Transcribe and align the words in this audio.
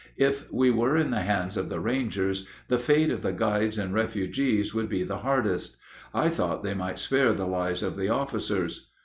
If 0.17 0.51
we 0.51 0.71
were 0.71 0.97
in 0.97 1.11
the 1.11 1.19
hands 1.19 1.55
of 1.57 1.69
the 1.69 1.79
Rangers, 1.79 2.47
the 2.69 2.79
fate 2.79 3.11
of 3.11 3.21
the 3.21 3.31
guides 3.31 3.77
and 3.77 3.93
refugees 3.93 4.73
would 4.73 4.89
be 4.89 5.03
the 5.03 5.19
hardest. 5.19 5.77
I 6.11 6.27
thought 6.27 6.63
they 6.63 6.73
might 6.73 6.97
spare 6.97 7.33
the 7.33 7.45
lives 7.45 7.83
of 7.83 7.97
the 7.97 8.09
officers. 8.09 8.89